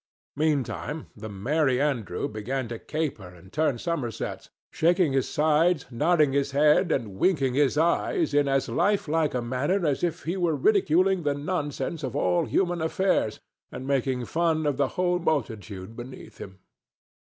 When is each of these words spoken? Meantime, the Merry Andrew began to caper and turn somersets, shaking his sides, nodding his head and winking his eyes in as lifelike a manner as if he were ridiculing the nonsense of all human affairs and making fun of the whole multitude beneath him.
Meantime, 0.35 1.05
the 1.15 1.29
Merry 1.29 1.79
Andrew 1.79 2.27
began 2.27 2.67
to 2.67 2.79
caper 2.79 3.27
and 3.27 3.53
turn 3.53 3.77
somersets, 3.77 4.49
shaking 4.71 5.13
his 5.13 5.29
sides, 5.29 5.85
nodding 5.91 6.33
his 6.33 6.49
head 6.53 6.91
and 6.91 7.17
winking 7.19 7.53
his 7.53 7.77
eyes 7.77 8.33
in 8.33 8.47
as 8.47 8.67
lifelike 8.67 9.35
a 9.35 9.43
manner 9.43 9.85
as 9.85 10.03
if 10.03 10.23
he 10.23 10.35
were 10.35 10.55
ridiculing 10.55 11.21
the 11.21 11.35
nonsense 11.35 12.01
of 12.01 12.15
all 12.15 12.45
human 12.47 12.81
affairs 12.81 13.41
and 13.71 13.85
making 13.85 14.25
fun 14.25 14.65
of 14.65 14.75
the 14.77 14.87
whole 14.97 15.19
multitude 15.19 15.95
beneath 15.95 16.39
him. 16.39 16.57